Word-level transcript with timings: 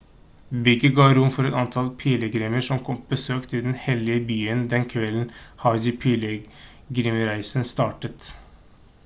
bygget 0.67 0.93
ga 0.99 1.03
rom 1.17 1.27
for 1.33 1.49
et 1.49 1.57
antall 1.63 1.91
pilegrimer 2.03 2.65
som 2.67 2.81
kom 2.87 2.97
på 3.01 3.11
besøk 3.11 3.45
til 3.51 3.61
den 3.67 3.77
hellige 3.83 4.25
byen 4.31 4.65
den 4.73 4.89
kvelden 4.95 5.29
hajj-pilegrimsreisen 5.67 7.71
startet 7.77 8.29